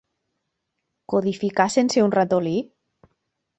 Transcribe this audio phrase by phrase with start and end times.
[1.13, 2.57] Codificar sense un ratolí?